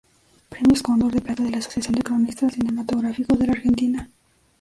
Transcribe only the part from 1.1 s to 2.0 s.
de Plata de la Asociación